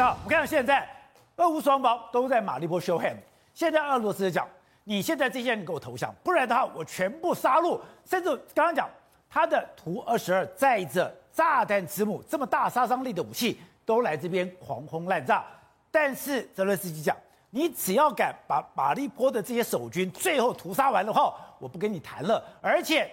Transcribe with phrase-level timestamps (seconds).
[0.00, 0.88] 那我看到现在，
[1.36, 3.16] 俄乌双方都在马利波 show hand。
[3.52, 4.48] 现在俄罗斯讲，
[4.84, 7.78] 你现在这些人给我投降，不然的话我全部杀戮。
[8.06, 8.88] 甚至刚刚讲，
[9.28, 15.44] 他的图二十二载着炸弹之母这么大杀伤力的武器，都来这边狂轰滥炸。
[15.90, 17.14] 但是泽伦斯基讲，
[17.50, 22.42] 你只要敢把马利波的这些守军最后屠杀完的话，我不跟你谈了。
[22.62, 23.06] 而且。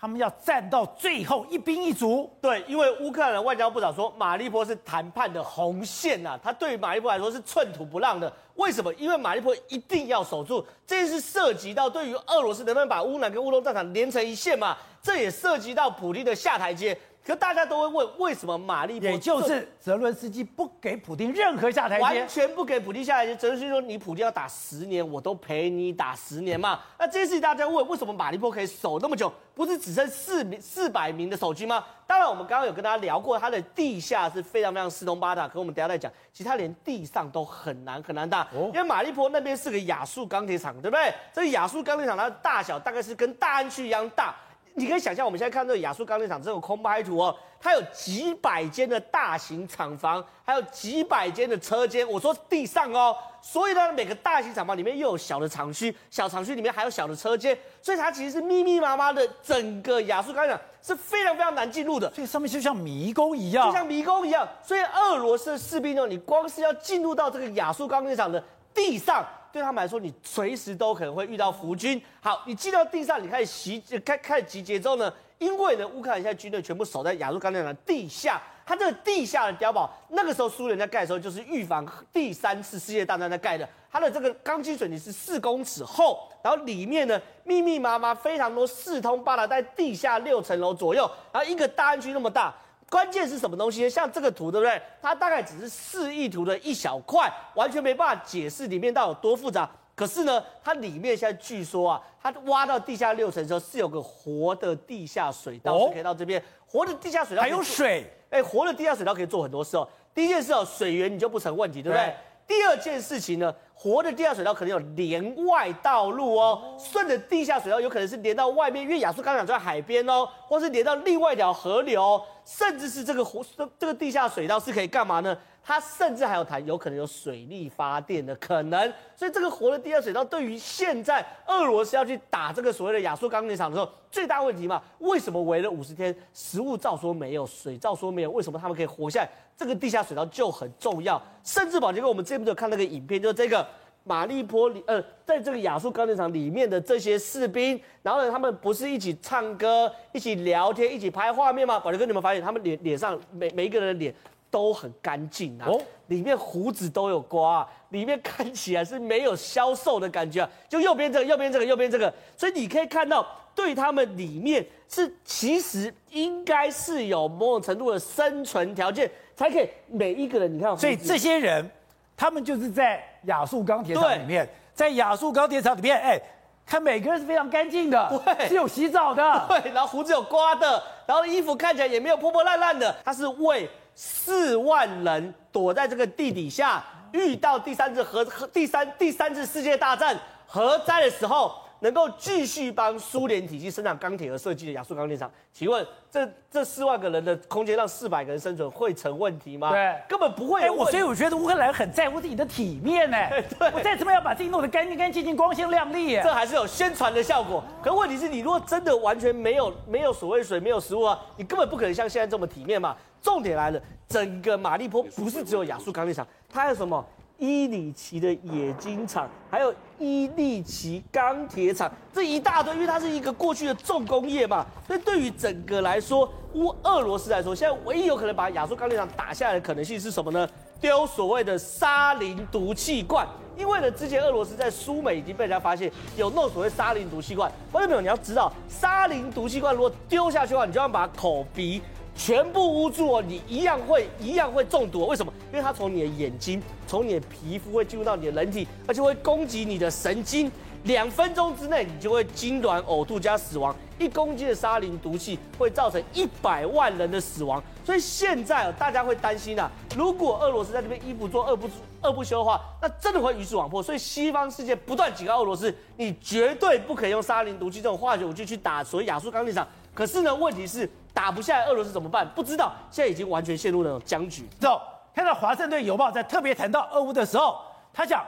[0.00, 8.32] 他们要战到最后一兵一卒，对，因为乌克兰的外交部长说，马利波是谈判的红线呐、啊，他对于马利波来说是寸土不让的。
[8.54, 8.94] 为什么？
[8.94, 16.96] 因为马利波一定要守住，这是涉及到对于俄罗斯能不能把乌南跟乌东战场连成一线嘛，这也涉及到普利的下台阶。
[17.28, 23.36] 可大家都会问，为什么马利波也就是泽伦斯基不给普京任何下台阶，完全不给普京下台阶。
[23.36, 29.30] 泽伦斯基说：“你普京要打十年，我都陪你打十年嘛。”那这件事情大家问，为什么马利波可以守那么久？
[29.54, 31.84] 不是只剩四名四百名的守军吗？
[32.06, 35.46] 当然，我们刚刚有跟大家聊过，他的地下是非常非常四通八达。
[35.46, 41.12] 可我们等下再讲，其实他连地上都很难很难打，哦、因为马利波那边是个亚速钢铁厂，对不对？
[41.34, 44.34] 这个亚速钢铁厂它的大小大概是跟大安区一样大。
[44.74, 52.08] 你可以想象，我们现在看这个亚速钢铁厂这种空拍图哦，它有几百间的大型厂房，还有几百间的车间。
[52.08, 59.28] 我说地上哦，所以呢，每个大型厂房里面又有小的厂区，小厂区里面还有小的车间，所以它其实是密密麻麻的。
[59.42, 64.46] 整个亚速钢铁厂是非常非常难进入的，所以上面就像迷宫一样，就像迷宫一样。
[64.62, 69.26] 所以俄罗斯的士兵呢，你光是要进入到这个亚速钢铁厂的地上。
[69.52, 72.00] 对他们来说，你随时都可能会遇到伏军。
[72.20, 83.68] 好，你进到地上，你开始袭开开始集结之后呢，因为呢，乌克兰现在军队全部守在亚速钢铁厂地下，它这个地下的碉堡，那个时候苏联在盖的时候，就是预防第三次世界大战在盖的。
[83.90, 92.54] 它的这个钢筋水泥是四公尺厚，然后里面呢密密麻麻非常多四通八达，在地下六层楼左右，然后一个大安区那么大。
[92.90, 93.88] 关键是什么东西？
[93.88, 94.80] 像这个图，对不对？
[95.02, 99.68] 它大概只是示意图的一小块，完全没办法解释里面到底有多复杂。
[99.94, 108.10] 可是呢，它里面现在据说啊，它挖到地下六层的时候是有个活的地下水道，是可以到这边活的地下水道还有水。
[108.30, 109.86] 哎，活的地下水道可以做很多事哦。
[110.14, 112.06] 第一件事哦，水源你就不成问题，对不对？
[112.06, 112.14] 对
[112.46, 123.44] 第二件事情呢，活的地下水道可能有连外道路哦，顺着地下水道有可能是连到外面，因为亚速钢厂在海边哦，或是连到另外一条河流，甚至是这个活
[123.78, 125.38] 这个地下水道是可以干嘛呢？
[125.68, 134.82] 它甚至还有谈有可能有水力发电的可能，所以这个活的地下水道对于现在俄罗斯要去打这个所谓的亚速钢铁厂的时候，最大问题嘛？
[135.00, 139.28] 为什么围了五十天，食物照说没有，水照说没有，为什么他们可以活下来？
[139.54, 141.22] 这个地下水道就很重要。
[141.44, 143.66] 甚至宝杰哥，我们这边就看那个影片，就是这个
[144.04, 151.78] 马利坡里，呃，在这个亚速钢铁厂里面的这些士兵，然后呢，他们不是一起唱歌、一起聊天、一起拍画面吗？
[151.78, 154.14] 宝杰哥，你们发现他们脸脸上每每一个人的脸。
[154.50, 160.50] 都很干净啊，哦，里面胡子都有刮，里面看起来是没有消瘦的感觉啊。
[160.68, 170.76] 就右边这个，右边这个，右边这个，所以你可以看到，对他们里面是其实应该是有某种程度的生存条件，才可以每一个人你看。
[170.78, 171.70] 所以这些人，
[172.16, 176.18] 他们就是在亚速钢铁厂里面，在亚速钢铁厂里面，哎，
[176.64, 183.68] 看每个人是非常干净的，对，是有洗澡的，对，然后胡子有刮的，然后衣服看起来也没有破破烂烂的，他是为。
[184.00, 190.16] 四万人躲在这个地底下，遇到第三次核核第三第三次世界大战
[190.46, 195.30] 核灾的时候，能够继续帮苏联体系生产钢铁和设计的亚速钢铁厂。
[195.52, 199.70] 请问这这四万个人的空间让四百个人生存会成问题吗？
[199.70, 200.62] 对，根本不会。
[200.62, 203.16] 哎，我所以我觉得乌克兰很在乎自己的体面呢。
[203.58, 207.62] 对，我再怎么样把自己弄得干净干净净、光鲜亮丽，这还是有宣传的效果。
[207.82, 212.96] 可问题是你如果真的完全没有没有所谓水、没有食物啊，你根本不可能像现在这么体面嘛。
[213.20, 217.04] 重点来了，整个马利坡不是只有亚速钢铁厂，它还有什么
[217.38, 230.48] 伊里奇的冶金厂，还有伊利奇钢铁厂，这一大堆，因为它是一个过去的重工业嘛，所以对于整个来说，乌俄罗斯来说，现在唯一有可能把亚速钢铁厂打下来的可能性是什么呢？
[230.80, 233.24] 丢所谓的沙林毒气罐，
[233.56, 241.80] 因为呢，之前俄罗斯在苏美已经被人家发现有弄所谓沙林毒气罐，观众朋友你要知道，沙林毒气罐如果丢下去的话，你就要把口鼻。
[242.16, 245.06] 全部捂住哦，你一样会一样会中毒。
[245.06, 245.32] 为什么？
[245.52, 250.50] 因为它从你的眼睛，从你的皮肤会进入到你的人体，而且会攻击你的神经。
[250.84, 253.74] 两分钟之内，你就会痉挛、呕吐加死亡。
[253.98, 257.62] 一公斤的沙林毒气会造成一百万人的死亡。
[257.84, 261.68] 所以现在大家会担心啊，如果俄罗斯在这边一不做二不
[262.00, 263.82] 二不休的话，那真的会鱼死网破。
[263.82, 269.66] 所以西方世界不断警告俄罗斯，你绝对不可以用沙林毒气这种化学武器去打所谓亚速钢铁厂。
[269.92, 270.88] 可是呢，问题是。
[271.14, 272.24] 打不下来，俄罗斯怎么办？
[272.32, 274.46] 不知道，现在已经完全陷入那种僵局。
[274.60, 274.80] 走，
[275.14, 277.60] 看到《华盛顿邮报》在特别谈到俄乌的时候，
[277.92, 278.24] 他讲，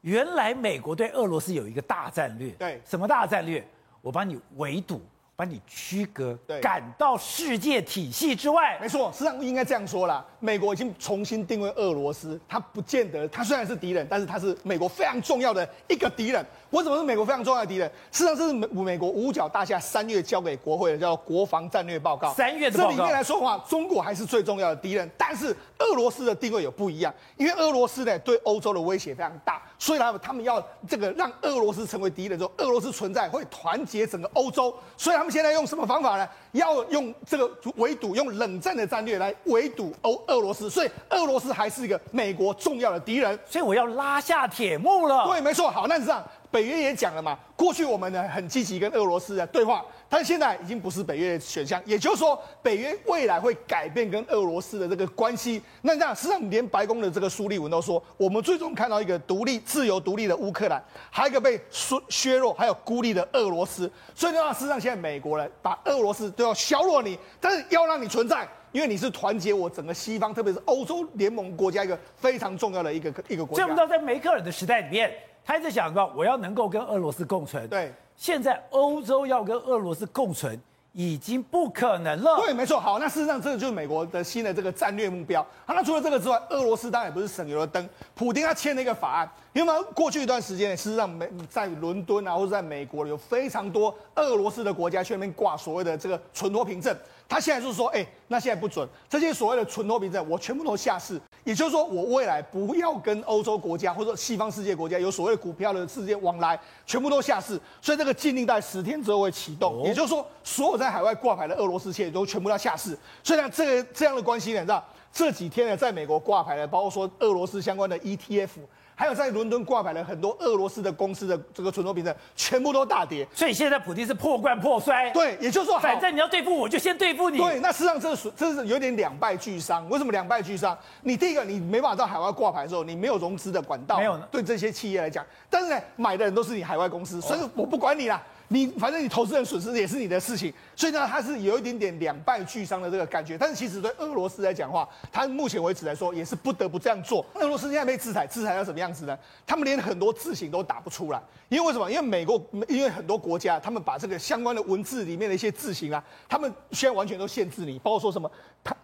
[0.00, 2.50] 原来美国对俄罗斯有一个大战略。
[2.52, 3.66] 对，什么大战略？
[4.00, 5.00] 我帮你围堵。
[5.36, 8.78] 把你区隔，赶到世界体系之外。
[8.80, 10.24] 没错，实际上应该这样说啦。
[10.38, 16.46] 美国已经重新定位俄罗斯，他不见得，他虽然是敌人，但是他是美国非常重要的一个敌人。
[16.74, 17.88] 为什么是美国非常重要的敌人？
[18.10, 22.34] 实际上这是美美国五角大厦三月交给国会的，叫国防战略报告。
[22.34, 22.90] 三月的报告。
[22.90, 36.28] 这里面来说的话，中国还是最重要的敌人，但是俄罗斯的定位有不一样，因为俄罗斯呢对欧洲的威胁非常大，所以他们他们要这个让俄罗斯成为敌人之后，俄罗斯存在会团结整个欧洲，所以他们现在用什么方法呢？
[36.50, 45.26] 要用这个围堵，用冷战的战略来围堵欧俄罗斯，所以俄罗斯还是一个美国重要的敌人，所以我要拉下铁幕了。
[45.28, 45.70] 对，没错。
[45.70, 46.24] 好，那是这样。
[46.54, 55.60] 北约也讲了嘛，过去我们呢很积极跟俄罗斯的对话，但现在已经不是北约的选项，也就是说，北约未来会改变跟俄罗斯的这个关系。
[55.82, 60.80] 那这样，实际上连白宫的这个苏利文都说，我们最终看到一个独立、自由、独立的乌克兰，
[61.10, 63.90] 还有一个被削削弱、还有孤立的俄罗斯。
[64.14, 73.64] 所以的话，事实上现在美国人把俄罗斯都要削弱你，但是要让你存在，因为你是团结我整个西方，特别是欧洲联盟国家一个非常重要的一个一个国家。
[73.64, 75.12] 这么到在梅克尔的时代里面。
[75.44, 77.68] 他一直想到我要能够跟俄罗斯共存。
[77.68, 80.58] 对，现在欧洲要跟俄罗斯共存
[80.92, 82.36] 已经不可能了。
[82.38, 82.78] 对，没错。
[82.78, 85.42] 好，那事实上这个就是美国的新的这个战略目标。
[85.66, 87.88] 好，那除了这个之外，俄罗斯当然也不是省油的灯。
[88.14, 96.96] 普京他签了一个法案，因为，过去一段时间，事实上美在伦敦啊，或者在美国有非常多俄罗斯的国家去那边挂所谓的这个存托凭证。
[97.28, 101.20] 他现在就是说，哎、欸，那现在不准这些所谓的存托凭证，我全部都下市。
[101.42, 107.60] 也就是说，我未来不要跟欧洲国家或者西方世界国家有所谓的股票的世界往来，全部都下市。
[107.82, 109.82] 所以这个禁令在十天之后会启动。
[109.82, 112.96] 也就是说，所有在海外挂牌的俄罗斯企业都全部要下市。
[113.22, 114.82] 所以呢，这个这样的关系呢，
[115.12, 118.48] 这几天呢，在美国挂牌的，包括说俄罗斯相关的 ETF。
[118.94, 123.26] 还有在伦敦挂牌的很多俄罗斯的公司的这个存托凭证，全部都大跌。
[123.34, 125.10] 所以现在普京是破罐破摔。
[125.10, 127.38] 对，也就是说，反正你要对付我，就先对付你。
[127.38, 129.88] 对，那实际上这是这是有点两败俱伤。
[129.88, 130.76] 为什么两败俱伤？
[131.02, 133.98] 你第一个，你没办法到海外挂牌的时候，你没有融资的管道。
[133.98, 134.26] 没有呢。
[134.30, 138.22] 对这些企业来讲，但是呢，买的人都是你海外公司，所以我不管你啦。
[138.48, 143.38] 你反正你投资人损失也是你的事情，所以呢，它是有一点点两败俱伤的这个感觉。
[143.38, 147.24] 但是其实对俄罗斯来讲的话，它目前为止来说也是不得不这样做。
[147.34, 149.18] 俄罗斯现在被制裁，制裁到什么样子呢？
[149.46, 151.90] 他们连很多字型都打不出来，因为为什么？
[151.90, 158.30] 因为美国，因为很多国家，他们把这个相关的文字里面的一些字型啊，他们现在完全都限制你，包括说什么。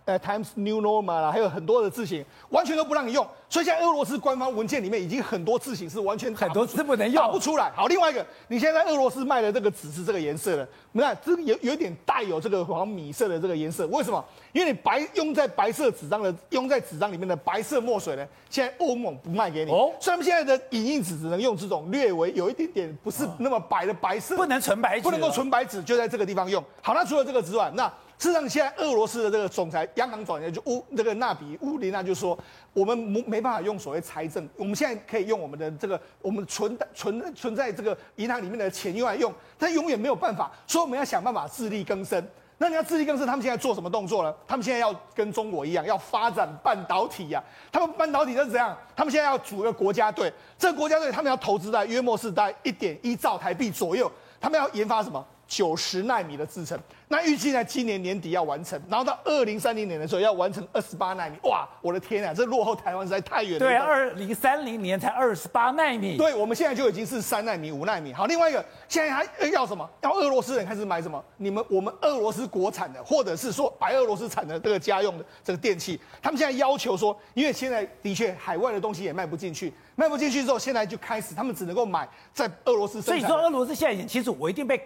[0.05, 3.27] 呃，Times New Normal 啦，还有很多的字型，完全都不让你用。
[3.51, 7.69] 所以现在俄罗斯官方文件里面已经很多字型是完全很多字不能用，打不出来。
[7.75, 14.25] 好，另外一个，你现在在俄罗斯卖的这个纸是这个颜色的，你看这个有有点带有这个黄米色的这个颜色，为什么？
[14.53, 19.73] 因为你白用在白色纸张的，用在纸张里面的白色墨水呢，现在欧盟不卖给你。
[19.73, 26.63] 哦，所以他们现在的影印纸只能用这种略微有一点点不是那么白的白色，不能纯白纸，不能够纯白纸，就在这个地方用。
[26.81, 27.93] 好，那除了这个之外，那。
[28.21, 32.39] 事实上，现在俄罗斯的这个总裁、央行总裁就乌这个纳比乌林娜就说，
[32.75, 42.23] 我们没没办法用所谓财政，我们现在可以用我们的这个我们存存存在这个银行里面的钱用来用，但永远没有办法，所以我们要想办法自力更生。
[42.59, 44.35] 那你要自力更生，他们现在做什么动作呢？
[44.47, 47.43] 他们现在要跟中国一样，要发展半导体呀、
[47.73, 48.77] 他们半导体是怎样？
[48.95, 55.27] 他们现在要组一个国家队，这个国家队他们要投资在约莫是在一点一兆台币左右，他们要研发什么？
[55.51, 56.79] 九十纳米的制程，
[57.09, 61.37] 那预计在今年年底要完成，然后到二零三零年的时候要完成二十八纳米。
[61.43, 63.59] 哇，我的天啊，这落后台湾实在太远了。
[63.59, 66.17] 对，二零三零年才二十八纳米。
[66.17, 68.13] 对，我们现在就已经是三纳米、五纳米。
[68.13, 69.91] 好，另外一个，现在还要什么？
[70.03, 71.21] 要俄罗斯人开始买什么？
[71.39, 83.07] 你们我们俄罗斯国产的，或者是说白俄罗斯产的这个家用的这个电器，他们现在要求说，因为现在的确海外的东西也卖不进去，卖不进去之后，现在就开始他们只能够买在俄罗斯生产。
[83.07, 84.81] 所以说，俄罗斯现在已经清楚，我一定被。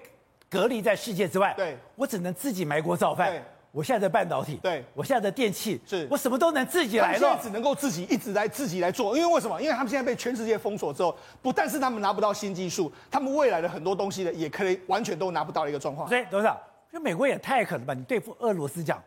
[0.50, 3.30] 隔离在世界之外，对，我只能自己埋锅造饭。
[3.30, 7.18] 对，我现在的半导体，对，我现在的电器，是我什么都能自己来了。
[7.18, 9.60] 现在只能够自己一直来自己来做，因为为什么？
[9.60, 16.08] 因为他们现在被全世界封锁之后，不但是他们拿不到新技术，他们未来的很多东西呢，也可以完全都拿不到的一个状况。
[16.08, 16.56] 所以董事长，
[16.92, 17.92] 就美国也太狠了吧？
[17.92, 19.02] 你对付俄罗斯讲，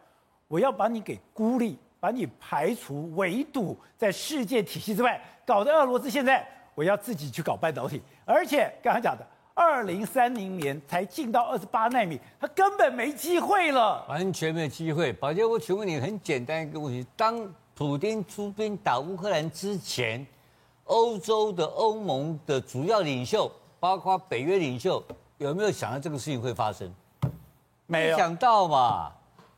[0.50, 9.25] 我要把你给孤立，把你排除围堵在世界体系之外，搞得俄罗斯现在我要自己去搞半导体，而且刚才讲的。
[9.58, 15.12] 二零三零年才进到二十八纳米，他根本没机会了，完全没有机会。
[15.12, 20.24] 宝杰，我请问你很简单一个问题：当普京出兵打乌克兰之前，
[20.84, 25.04] 欧洲的欧盟的主要领袖，包括北约领袖，
[25.40, 26.94] 有没有想到这个事情会发生？
[27.88, 29.12] 没有想到嘛？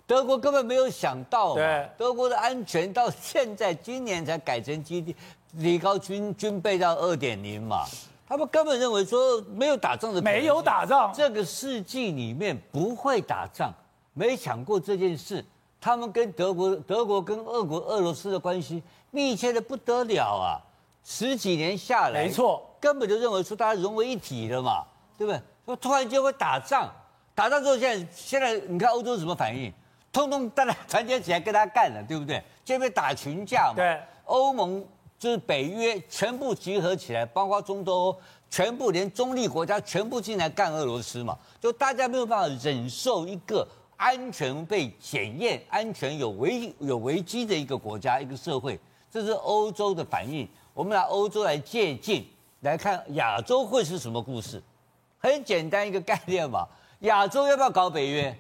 [0.08, 1.62] 德国根本没有想到嘛，
[1.98, 5.13] 德国的安全到现在今年才改成基地
[5.60, 7.84] 提高军军备到二点零嘛，
[8.29, 13.74] 他们根本认为说没有打仗的，没有打仗，这个世纪里面不会打仗，
[14.13, 15.43] 没想过这件事。
[15.81, 20.62] 他们跟德国、德国跟俄国、俄罗斯的关系密切的不得了啊！
[21.03, 24.83] 十几年下来，没错，根本就认为说大家融为一体了嘛，
[25.17, 25.41] 对不对？
[25.65, 26.88] 说突然间会打仗，
[27.33, 29.74] 打仗之后现在现在你看欧洲什么反应？
[30.12, 32.43] 通通大家团结起来跟他干了，对不对？
[32.65, 34.86] 这边打群架嘛，对，欧盟
[35.19, 38.15] 就是北约全部集合起来，包括中东，
[38.49, 43.67] 全部连中立国家全部进来干俄罗斯嘛，就大家没有办法忍受一个。
[44.01, 48.79] 安全被检验，安全有危有危机的一个国家，一个社会，
[49.11, 50.47] 这是欧洲的反应。
[50.73, 52.23] 我们拿欧洲来借鉴，
[52.61, 54.63] 来看亚洲会是什么故事。
[55.17, 56.65] 很简单一个概念嘛，
[56.99, 58.33] 亚洲要不要搞北约？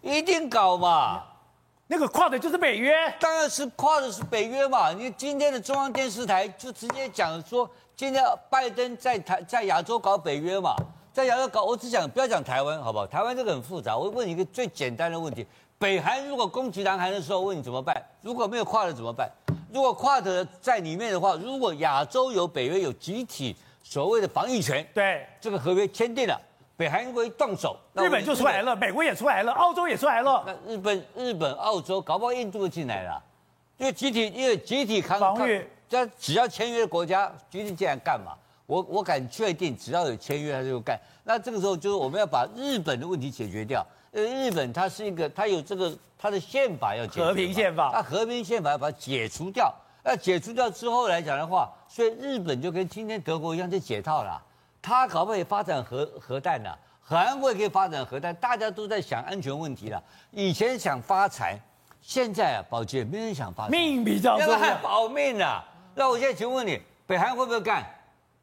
[0.00, 1.24] 一定搞嘛。
[1.86, 4.90] 那个跨的就是北约，当然是跨的是北约嘛。
[4.92, 10.74] 你今天的中央电视台就直接讲说，今天拜登在台在亚洲搞北约嘛。
[11.12, 13.06] 在亚洲搞，我只讲不要讲台湾，好不好？
[13.06, 13.96] 台湾这个很复杂。
[13.96, 15.46] 我问你一个最简单的问题：
[15.78, 17.94] 北韩如果攻击南韩的时候，问你怎么办？
[18.22, 19.30] 如果没有跨的怎么办？
[19.70, 26.40] 如果跨的在里面的话，如果亚洲有北约有集体所谓的防御权，对，这个合约签订了，
[26.76, 30.42] 北韩如果一动手，日本就出来了，美国也出来了，澳洲也出来了。
[30.46, 33.22] 那日本、日本、澳洲，搞不好印度都进来了，
[33.76, 38.32] 因为集体，因为集体抗防御，这只要签约的国家集体进来干嘛？
[38.66, 40.98] 我我敢确定，只要有签约，他就干。
[41.22, 43.86] 那这个时候就是我们要把日本的问题解决掉。
[44.10, 47.24] 呃，日本它是一个，它有这个它的宪法要解决。
[47.24, 47.90] 和平宪法。
[47.92, 49.72] 它和平宪法要把它解除掉。
[50.02, 54.40] 那解除掉之后来讲的话，所以日本就跟今天德国一样就解套了。
[54.84, 56.70] 它可不可以发展核核弹呢？
[57.00, 60.02] 韩国也可以发展核弹，大家都在想安全问题了。
[60.30, 61.58] 以前想发财，
[62.02, 63.70] 现在啊，宝杰没人想发财。
[63.70, 64.58] 命比较重要。
[64.58, 65.64] 要保命啊！
[65.94, 67.82] 那我现在请问你，北韩会不会干？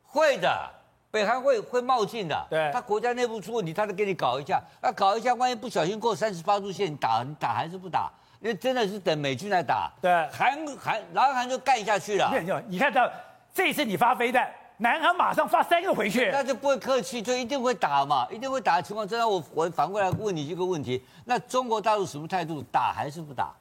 [0.04, 0.70] 会的，
[1.12, 2.48] 北韩会会冒进的。
[2.50, 4.60] 对，他国家内部出问题，他就给你搞一下。
[4.82, 8.12] 那搞一下，万一不小心过三十八度线，你打你打还是不打？
[8.40, 9.92] 因为真的是等美军来打。
[10.02, 12.32] 对，韩韩南韩就干下去了。
[12.68, 13.08] 你看到
[13.54, 19.08] 这一次你发飞弹，南韩马上发三个回去，那就不会客气，就一定会打嘛，一定会打的情况。
[19.08, 22.64] 之下，我我反过来问你一个问题：那中国大陆什么态度？
[22.72, 23.54] 打还是不打？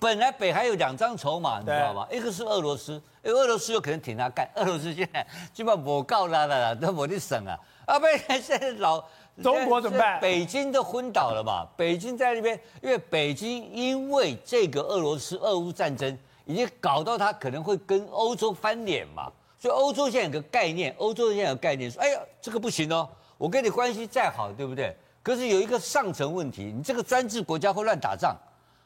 [0.00, 2.04] 本来北韩有两张筹码，你知道吗？
[2.10, 4.50] 一个是俄罗斯，因为俄罗斯有可能挺他干。
[4.56, 5.24] 俄罗斯现在
[5.54, 7.56] 基本上我告他了，那我的省啊。
[7.86, 9.00] 啊，不然现在老
[9.40, 10.18] 中国怎么办？
[10.18, 11.64] 北京都昏倒了嘛。
[11.76, 19.30] 北京在那边，因为北京因为这个俄罗斯俄乌战争，已经搞到他可能会跟欧洲翻脸嘛。
[19.58, 24.96] 所以欧洲现在有个概念，欧洲现在有概念说，哎呀，这个不行哦，我跟你关系再好，对不对？
[25.22, 28.36] 可是有一个上层问题，你这个专制国家会乱打仗。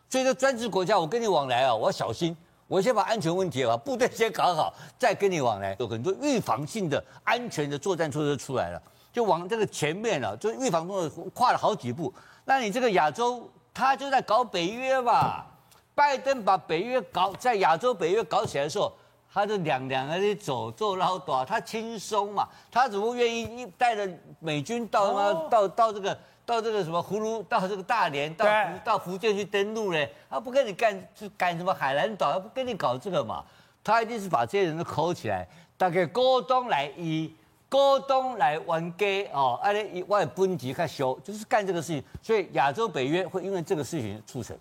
[0.09, 2.37] 所以说专制国家，我跟你往来啊，我要小心，
[2.67, 5.76] 我先把安全问题把部队先搞好，再跟你往来。
[5.79, 12.12] 有很多预防性的安全的作战措施出来了，就往这个前面了，就预防中跨了好几步。
[12.45, 15.47] 那你这个亚洲，他就在搞北约吧？
[15.95, 18.93] 拜登把北约搞在亚洲北约搞起来的时候，
[19.33, 24.09] 他就两两个人走做老大，他轻松嘛，他怎么愿意一带着
[24.41, 26.19] 美军到什么、哦、到到这个？
[26.45, 33.45] 到这个什么葫芦，到这个大连，到福到福建去登陆嘞，他不跟你干，就干什么海南岛，他不跟你搞这个嘛，
[33.85, 35.47] 他一定是把这些人都扣起来，
[35.77, 37.33] 大概过冬来以
[37.71, 44.59] 过冬来玩 gay 哦，而且以外分级开修，就是干这个事情，所以亚洲北约会因为这个事情促成。